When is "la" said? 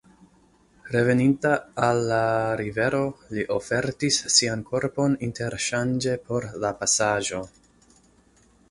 2.11-2.21, 6.67-6.75